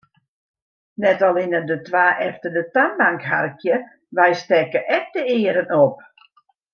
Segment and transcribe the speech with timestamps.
[1.03, 3.77] Net allinne de twa efter de toanbank harkje,
[4.17, 5.95] wy stekke ek de earen op.